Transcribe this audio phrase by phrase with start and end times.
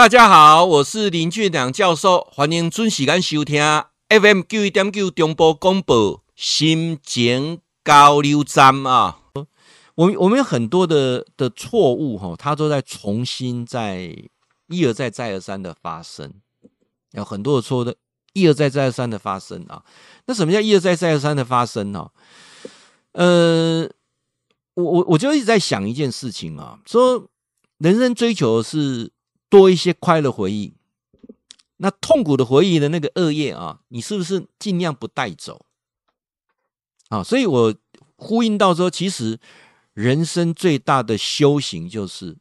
[0.00, 3.62] 大家好，我是林俊良教授，欢迎准时间收听
[4.08, 9.18] FM 九一点九中波广播心情交流站啊。
[9.96, 14.16] 我我们有很多的的错误哈，它都在重新在
[14.68, 16.32] 一而再再而三的发生，
[17.12, 17.94] 有很多的错误的
[18.32, 19.84] 一而再再而三的发生啊。
[20.24, 22.08] 那什么叫一而再再而三的发生呢？
[23.12, 23.82] 呃，
[24.72, 27.28] 我我我就一直在想一件事情啊，说
[27.76, 29.12] 人生追求是。
[29.50, 30.72] 多一些快乐回忆，
[31.78, 35.66] 那痛苦的回忆的那个恶业啊，你是不是尽量不带走？
[37.08, 37.74] 啊，所以我
[38.16, 39.40] 呼应到说，其实
[39.92, 42.38] 人生最大的修行就是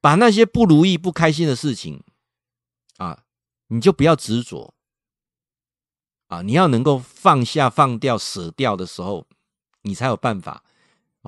[0.00, 2.02] 把那些不如意、不开心的事情
[2.98, 3.24] 啊，
[3.66, 4.72] 你就不要执着
[6.28, 9.26] 啊，你要能够放下、放掉、舍掉的时候，
[9.82, 10.62] 你才有办法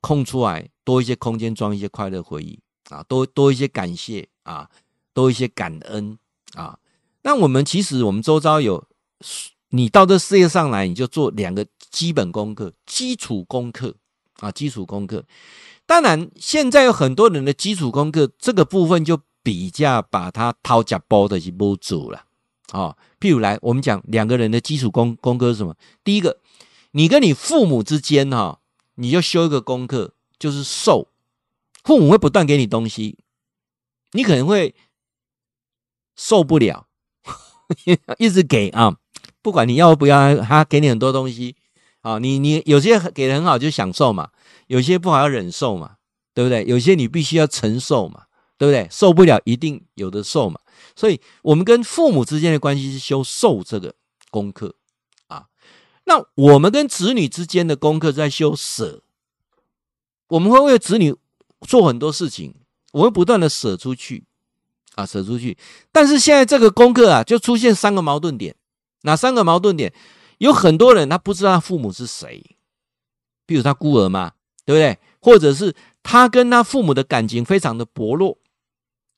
[0.00, 4.70] 空出来多一些空间，装一些快乐回忆啊，多多一些感谢啊。
[5.14, 6.18] 多一些感恩
[6.54, 6.78] 啊！
[7.22, 8.86] 那我们其实我们周遭有，
[9.70, 13.94] 你到这世界上来，你就做两个基本功课、基础功课
[14.40, 15.24] 啊，基础功课。
[15.86, 22.24] 当然，现在有很多人的基础功课这个部分就比较把它掏假包的去摸足了
[22.72, 22.94] 啊。
[23.18, 25.74] 譬如来，我们讲两个人的基础功功课是什么？
[26.02, 26.38] 第一个，
[26.90, 28.60] 你跟你父母之间哈，
[28.96, 31.08] 你就修一个功课，就是受。
[31.84, 33.16] 父母会不断给你东西，
[34.12, 34.74] 你可能会。
[36.16, 36.86] 受不了，
[38.18, 38.96] 一直给啊！
[39.42, 41.56] 不管你要不要，他给你很多东西
[42.00, 42.18] 啊。
[42.18, 44.30] 你你有些给的很好就享受嘛，
[44.68, 45.96] 有些不好要忍受嘛，
[46.32, 46.64] 对不对？
[46.64, 48.24] 有些你必须要承受嘛，
[48.56, 48.88] 对不对？
[48.90, 50.60] 受不了一定有的受嘛。
[50.96, 53.94] 所以，我们跟父母之间的关系是修受这个
[54.30, 54.76] 功课
[55.26, 55.46] 啊。
[56.04, 59.02] 那我们跟子女之间的功课在修舍。
[60.28, 61.14] 我们会为子女
[61.68, 62.54] 做很多事情，
[62.92, 64.24] 我们不断的舍出去。
[64.94, 65.56] 啊，舍出去，
[65.92, 68.54] 但是现在这个功课啊，就出现三个矛盾点。
[69.02, 69.92] 哪三个矛盾点？
[70.38, 72.56] 有很多人他不知道他父母是谁，
[73.46, 74.32] 比如他孤儿嘛，
[74.64, 74.98] 对不对？
[75.20, 78.38] 或者是他跟他父母的感情非常的薄弱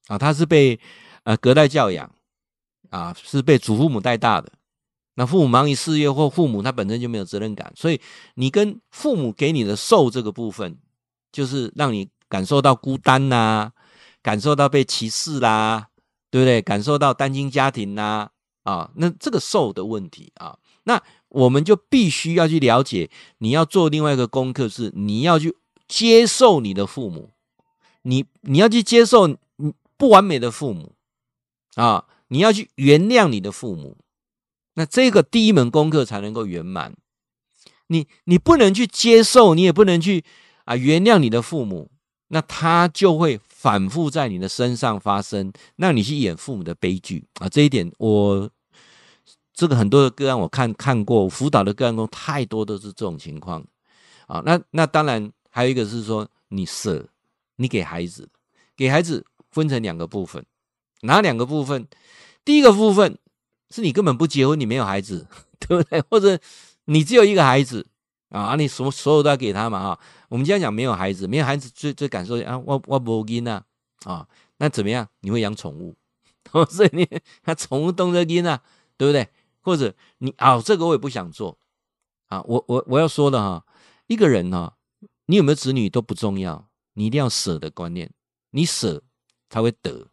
[0.08, 0.78] 啊，他是被
[1.24, 2.10] 呃隔代教养
[2.90, 4.52] 啊，是被祖父母带大的。
[5.14, 8.00] 那父母忙于事业，或父母他本身就没有责任感，所以
[8.34, 10.78] 你跟父母给你的受这个部分，
[11.32, 13.72] 就是让你感受到孤单呐、
[14.26, 15.86] 感受到被歧视啦，
[16.32, 16.60] 对不对？
[16.60, 18.32] 感受到单亲家庭啦，
[18.64, 23.08] 啊，那这个受的问题啊，那我们就必须要去了解。
[23.38, 27.30] 你要做另外一个功课是，你要去接受你的父母，
[28.02, 29.36] 你你要去接受
[29.96, 30.96] 不完美的父母
[31.76, 33.96] 啊，你要去原谅你的父母。
[34.74, 36.96] 那这个第一门功课才能够圆满。
[37.86, 40.24] 你你不能去接受，你也不能去
[40.64, 41.92] 啊原谅你的父母，
[42.26, 43.40] 那他就会。
[43.58, 47.48] 反复在你的身上发生，让你去演父母的悲剧啊！
[47.48, 48.50] 这一点我
[49.54, 53.64] 这个很多的个案我看看过，辅导的个案中太多都是这种情况
[54.26, 54.42] 啊。
[54.44, 57.08] 那那当然还有一个是说，你舍，
[57.56, 58.28] 你给孩子，
[58.76, 60.44] 给孩子分成两个部分，
[61.00, 61.88] 哪两个部分？
[62.44, 63.18] 第一个部分
[63.70, 65.26] 是你根本不结婚，你没有孩子，
[65.58, 66.02] 对不对？
[66.10, 66.38] 或者
[66.84, 67.86] 你只有一个孩子。
[68.30, 69.80] 啊，你什么所有都要给他嘛？
[69.80, 73.62] 哈，我们今天讲没有孩子，没有孩子最最感受啊，我我不给呢
[74.04, 74.26] 啊，
[74.58, 75.08] 那怎么样？
[75.20, 75.96] 你会养宠物，
[76.68, 77.08] 所以你
[77.42, 78.60] 他宠物动着给呢，
[78.96, 79.28] 对不对？
[79.60, 81.58] 或者你啊，这个我也不想做
[82.26, 83.64] 啊，我我我要说的哈，
[84.08, 84.76] 一个人哈，
[85.26, 88.12] 你有没有子女都不重要，你一定要舍的观念，
[88.50, 89.02] 你舍
[89.48, 90.08] 才会得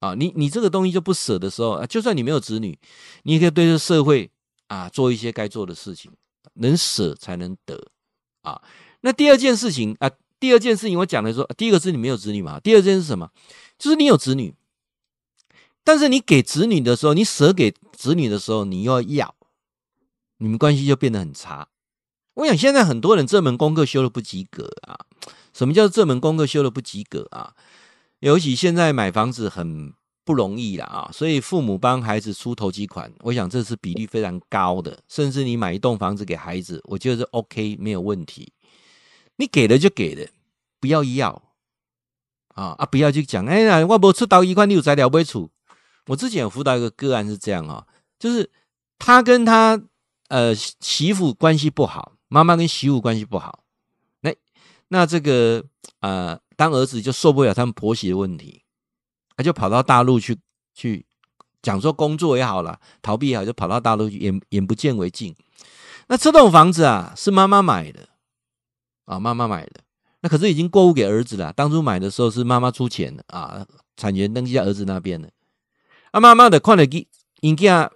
[0.00, 2.78] 啊，你你这个东西就不舍的时候，就算你没有子女，
[3.24, 4.30] 你也可以对这社会
[4.68, 6.10] 啊做一些该做的事情。
[6.56, 7.88] 能舍才能得
[8.42, 8.60] 啊！
[9.00, 13.30] 那第二件事情啊，第二件事情我讲的说，第一个是你没有子女嘛，第二件是什么？
[13.78, 14.54] 就是你有子女，
[15.84, 19.34] 但是你给子女的时候，你舍给子女的时候，你又要，
[20.38, 21.68] 你们关系就变得很差。
[22.34, 25.06] 我想现在很多人这门功课修的不及格啊！
[25.52, 27.54] 什么叫这门功课修的不及格啊？
[28.20, 29.92] 尤其现在买房子很。
[30.26, 34.98] 不容易啦啊，所以父母帮孩子出头期款，我想这是比例非常高的。
[35.06, 38.52] 甚至你买一栋房子给孩子，我觉得是 OK 没有问题。
[39.36, 40.28] 你给了就给了，
[40.80, 41.30] 不要要
[42.48, 42.84] 啊啊！
[42.86, 45.48] 不要去讲，哎呀，我没出到一块，你有材料不会出。
[46.06, 47.86] 我之前有辅导一个个案是这样啊，
[48.18, 48.50] 就是
[48.98, 49.80] 他跟他
[50.28, 53.62] 呃媳妇关系不好，妈妈跟媳妇关系不好，
[54.22, 54.34] 那
[54.88, 55.64] 那这个
[56.00, 58.64] 呃当儿子就受不了他们婆媳的问题。
[59.36, 60.38] 他就跑到大陆去，
[60.74, 61.04] 去
[61.62, 65.34] 讲说工作也好了，逃避也好，就跑到大陆去，眼眼不见为净。
[66.08, 68.08] 那这栋房子啊，是妈妈买的
[69.04, 69.80] 啊，妈妈买的。
[70.20, 71.52] 那可是已经过户给儿子了。
[71.52, 73.66] 当初买的时候是妈妈出钱的啊，
[73.96, 75.28] 产权登记在儿子那边了。
[76.12, 77.06] 啊，妈妈的看到伊
[77.40, 77.90] 因家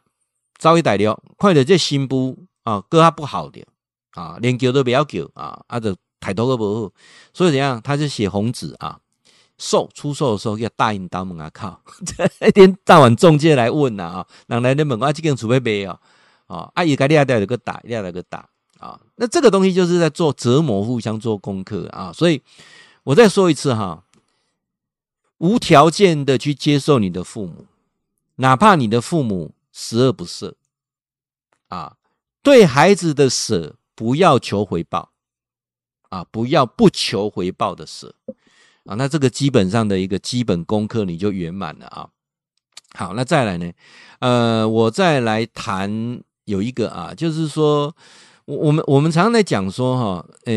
[0.59, 3.65] 遭遇逮了，看到这新妇啊，个较不好的
[4.13, 6.93] 啊，连叫都不要叫啊，啊，就抬头都不好，
[7.33, 9.01] 所以怎样，他就写红纸啊，
[9.61, 11.79] 售出售的时候要大应当门啊靠，
[12.49, 15.91] 一天到晚中介来问呐啊，人来的问啊，这件储备没有
[16.47, 18.49] 啊，啊，伊家里带了个打，带了个打
[18.79, 22.41] 啊，那这个东西就是在做折磨，互相做功课啊，所以
[23.05, 24.03] 我再说一次哈。
[25.37, 27.67] 无条件的去接受你的父母，
[28.37, 30.55] 哪怕你的父母十恶不赦，
[31.69, 31.97] 啊，
[32.43, 35.13] 对孩子的舍不要求回报，
[36.11, 38.15] 啊，不要不求回报的舍，
[38.85, 42.09] 啊，那这个基本上的一个基本功课你就圆满了啊。
[42.95, 43.71] 好，那再来呢，
[44.21, 47.95] 呃，我再来谈有一个啊，就是说，
[48.45, 50.53] 我我们我们常常在讲说哈，呃，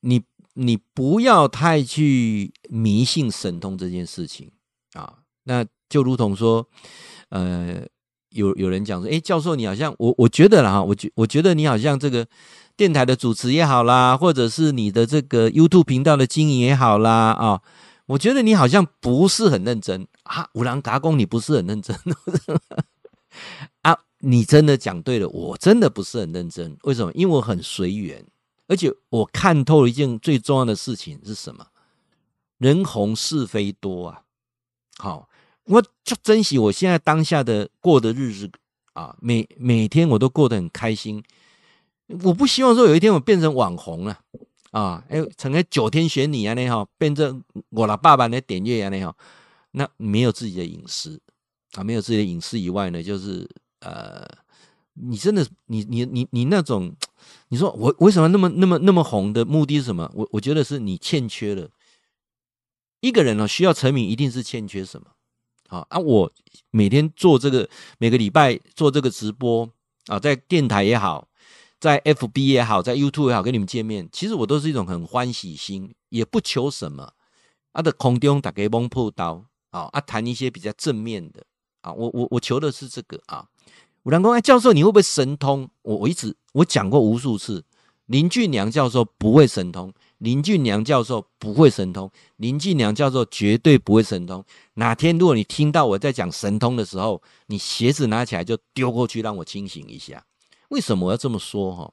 [0.00, 0.22] 你。
[0.60, 4.50] 你不要太去迷信神通这件事情
[4.94, 6.68] 啊，那就如同说，
[7.28, 7.80] 呃，
[8.30, 12.26] 有有人讲说，哎，教授你好像我我觉得啦，我觉我觉得你好像这个
[12.78, 17.60] 电台的主持也好啦，或者是你的这个 YouTube 频道的经营也好啦啊，
[18.06, 21.98] 我觉得你好像不是很认真啊，五郎嘎公你不是很认真
[23.82, 27.12] 啊，你真的讲对了，我真的不是很认真，为什么？
[27.14, 28.24] 因为我很随缘。
[28.68, 31.66] 而且我看透了一件最重要的事情是什么？
[32.58, 34.22] 人红是非多啊！
[34.98, 35.28] 好，
[35.64, 38.50] 我就珍惜我现在当下的过的日子
[38.92, 41.24] 啊，每每天我都过得很开心。
[42.24, 44.18] 我不希望说有一天我变成网红了
[44.70, 45.04] 啊！
[45.08, 49.14] 哎，成为九天玄女啊那哈，变成我的爸爸的点阅啊那哈，
[49.72, 51.20] 那没有自己的隐私
[51.72, 53.48] 啊，没有自己的隐私以外呢，就是
[53.80, 54.26] 呃，
[54.94, 56.94] 你真的你你你你那种。
[57.48, 60.10] 你说我为什么那么那么那么红的目的是什么？
[60.14, 61.68] 我我觉得是你欠缺了。
[63.00, 65.08] 一个人呢，需要成名，一定是欠缺什么？
[65.68, 66.32] 好啊，我
[66.70, 67.68] 每天做这个，
[67.98, 69.68] 每个礼拜做这个直播
[70.06, 71.27] 啊，在电台也好，
[71.80, 77.12] 在 FB 也好，在 YouTube 也好，跟你们见面，其实我都是一种很欢喜心，也不求什么。
[77.72, 81.44] 啊的空中打给蒙破刀啊，啊谈一些比较正面的
[81.82, 83.46] 啊，我我我求的是这个啊。
[84.04, 87.62] 有人说：“哎，教授，你会不会神通？”我我一直我讲过无数次，
[88.06, 94.42] 林俊良教授不会神通，林俊良教授不会神通，林俊良教授绝对不会神通。
[94.74, 100.24] 哪天如果你听到我在讲神通的时候，你鞋子拿起来就丢过去，让我清醒一下。
[100.68, 101.74] 为什么我要这么说？
[101.74, 101.92] 哈，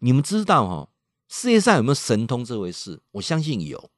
[0.00, 0.88] 你们知道哈，
[1.28, 3.00] 世界上有没有神通这回事？
[3.12, 3.90] 我相信有，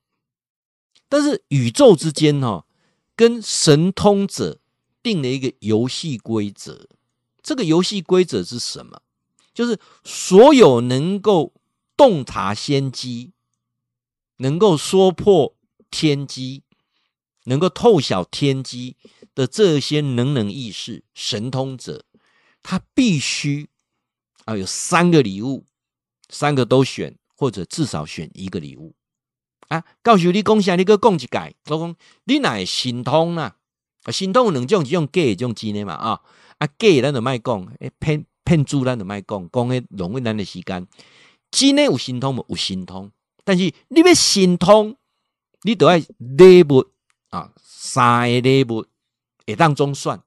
[1.09, 2.67] 但是宇宙之间哈，
[3.15, 4.61] 跟神通者
[5.03, 6.89] 定了一个游戏规则。
[7.43, 9.03] 这个游戏规则是什么？
[9.55, 11.55] 就是所有能够
[11.97, 13.33] 洞察先机、
[14.39, 15.55] 能够说破
[15.91, 16.63] 天机、
[17.45, 18.97] 能够透晓天机
[19.35, 22.05] 的这些能能意识神通者，
[22.63, 23.71] 他必须
[24.47, 25.67] 啊有三个礼物，
[26.31, 28.95] 三个都选，或者至少选一个礼物
[29.69, 29.85] 啊。
[30.03, 33.57] 告诉你讲啥，你搁讲一改，我讲你哪会神通啊？
[34.09, 36.21] 神通有两种，一种假，一种真的嘛啊。
[36.59, 40.87] 啊，假咱就卖讲，诶，骗骗子咱就卖讲，讲诶浪费咱的时间。
[41.51, 42.47] 真的有神通无？
[42.49, 43.11] 有神通，
[43.45, 44.97] 但是你要神通，
[45.63, 46.87] 你都要礼物
[47.31, 48.87] 啊，三个礼物
[49.47, 50.21] 会当中选，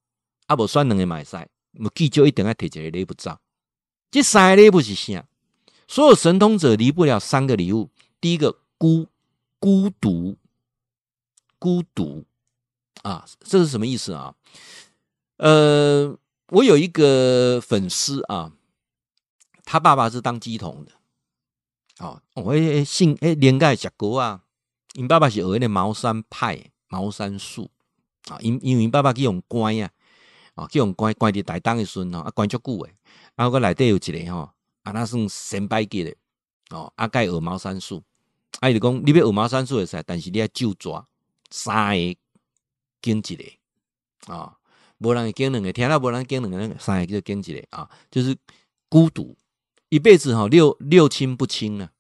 [0.48, 1.47] 啊无选两个买赛，
[1.80, 3.38] 无记住一定要摕一个礼物走。
[4.11, 5.25] 这三个礼物是啥？
[5.87, 7.89] 所有神通者离不了三个礼物。
[8.21, 9.07] 第一个孤
[9.59, 10.37] 孤独，
[11.57, 12.25] 孤独
[13.01, 14.35] 啊，这是什么意思啊？
[15.37, 16.18] 呃，
[16.49, 18.51] 我有一个粉丝啊，
[19.63, 20.92] 他爸爸是当鸡童的，
[21.99, 24.44] 哦，我姓诶，连盖小哥啊，
[24.94, 27.69] 因爸爸是学的茅山派茅山术
[28.28, 29.89] 啊，因因为因爸爸去用关啊，
[30.56, 32.94] 哦，叫用关关伫台东的时阵吼啊关足久诶，
[33.36, 34.50] 啊个内底有一个吼，
[34.84, 36.16] 啊那算先拜级的，
[36.70, 38.04] 哦，啊该学茅山术，
[38.60, 41.08] 啊伊就讲你要学茅山术会使，但是你要就抓
[41.50, 42.16] 三个
[43.02, 44.56] 跟一个啊。
[45.02, 48.36] 无人会经两个，听到无人经两个，三个就经一个啊，就是
[48.90, 49.38] 孤独，
[49.88, 51.92] 一辈子吼六六亲不亲啊，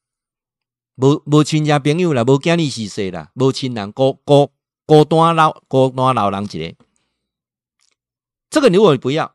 [0.95, 4.51] 无无亲戚朋友啦，无囝儿媳妇啦，无亲人孤孤
[4.85, 6.75] 孤单老孤单老人一个，
[8.49, 9.25] 这个如果不要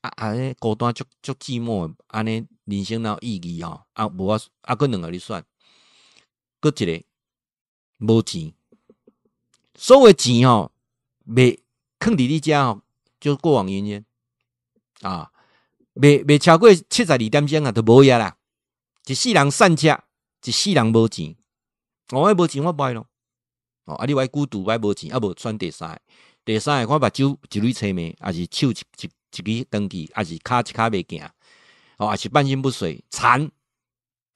[0.00, 3.84] 啊啊，孤单足足寂寞，安尼人生哪有意义哦？
[3.92, 5.44] 啊无啊啊，搁两个你算，
[6.60, 7.04] 搁一个
[7.98, 8.52] 无钱，
[9.74, 10.72] 所谓钱吼
[11.26, 11.58] 未。
[12.02, 12.82] 坑弟弟家哦，
[13.20, 14.04] 就过往云烟
[15.02, 15.30] 啊，
[15.92, 18.36] 未未超过七十二点钟啊，都无呀啦。
[19.06, 20.02] 一世人散车，
[20.42, 21.36] 一世人无钱，
[22.10, 23.06] 我爱无钱我败咯。
[23.84, 26.02] 哦，啊，你歪孤独歪无钱，啊无穿第三，
[26.44, 31.30] 第三个我目睭一蕊青眉，还是手一一一支登记，还是脚一骹未行，
[31.98, 33.50] 哦，还是半身不遂残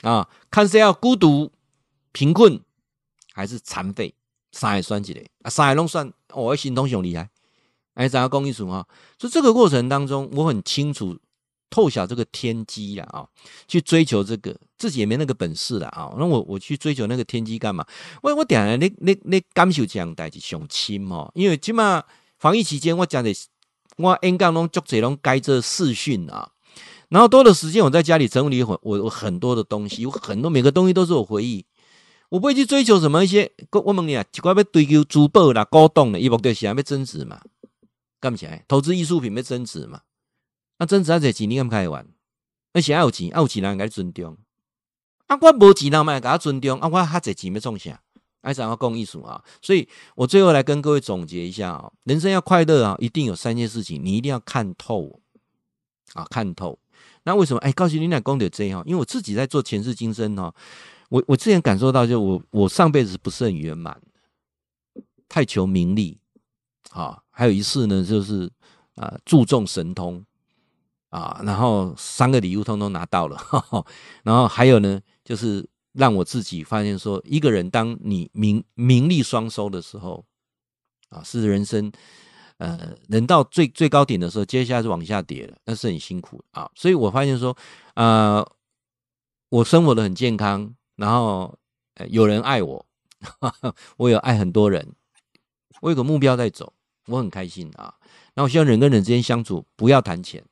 [0.02, 1.50] 啊，看是要孤独
[2.12, 2.60] 贫困
[3.32, 4.14] 还是残废，
[4.52, 7.28] 三个算一个，啊，三个拢选，我心痛上厉害，
[7.94, 8.86] 哎，怎样讲意思哈？
[9.18, 11.18] 所以这个过程当中，我很清楚。
[11.76, 13.28] 透晓这个天机了啊，
[13.68, 16.10] 去追求这个自己也没那个本事了啊。
[16.16, 17.84] 那我我去追求那个天机干嘛？
[18.22, 21.30] 我我点了，你你你感受这样代志上亲哦。
[21.34, 22.02] 因为起码
[22.38, 23.30] 防疫期间，我讲的
[23.98, 26.50] 我演讲拢足侪拢改这视讯啊。
[27.10, 31.66] 然后多的时间我在家里整理很我我很多的东西，有很多每个东西都是我回忆。
[32.30, 33.52] 我不会去追求什么一些。
[33.70, 37.38] 我问你啊，奇怪要追求珠宝啦、古董的，伊目的是要增值嘛？
[38.18, 40.00] 干不起来，投资艺术品要增值嘛？
[40.78, 42.06] 啊，真实啊，这钱你敢开玩？
[42.72, 44.36] 而且还有钱，还有钱人该尊重。
[45.26, 46.78] 啊，我无钱人嘛，给他尊重。
[46.80, 48.00] 啊，我哈这钱要创啥？
[48.42, 49.42] 爱怎样讲艺术啊？
[49.60, 55.20] 所以我最后来跟各位总结一下啊，人生要快乐啊，一定有三件事情，你一定要看透
[56.12, 56.78] 啊，看透。
[57.24, 57.58] 那为什么？
[57.60, 60.54] 哎，告诉你俩讲的这样，因为我自己在做前世今生哈，
[61.08, 64.00] 我我之前感受到，就我我上辈子不是很圆满，
[65.28, 66.20] 太求名利
[66.90, 68.48] 啊，还有一次呢，就是
[68.94, 70.24] 啊，注重神通。
[71.10, 73.86] 啊，然后三个礼物通通拿到了，呵呵，
[74.24, 80.24] 然后还有呢，就是让我自己发现说，一个人当你名名利双收的时候，
[81.08, 81.90] 啊，是人生，
[82.58, 86.70] 呃，人到最最高点的时候，接下来是往下跌了，那是很辛苦啊。
[86.74, 87.56] 所以我发现说，
[87.94, 88.44] 呃，
[89.48, 91.56] 我生活的很健康，然后
[92.08, 92.84] 有人爱我，
[93.40, 94.94] 呵呵，我有爱很多人，
[95.80, 96.74] 我有个目标在走，
[97.06, 97.94] 我很开心啊。
[98.34, 100.44] 那我希望人跟人之间相处，不要谈钱。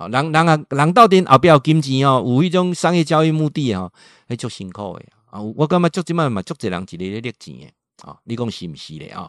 [0.00, 3.92] 好，人人啊，人到底后边有金钱哦，有一种商业交易目的哦，
[4.28, 5.42] 还足辛苦的啊！
[5.56, 8.16] 我感觉足即摆嘛，足侪人一日咧赚钱的啊！
[8.22, 9.28] 你讲是毋是咧啊？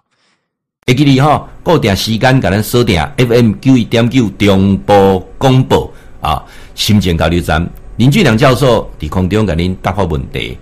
[0.86, 6.46] 会记你吼，固定时间甲咱锁定 FM 九一点九中波广播啊，
[6.76, 10.56] 心情交流站林俊良教授伫空中甲恁答复问题。